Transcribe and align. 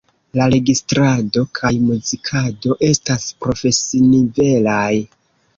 La 0.39 0.45
registrado 0.53 1.43
kaj 1.59 1.71
muzikado 1.89 2.79
estas 2.89 3.29
profesinivelaj. 3.45 4.91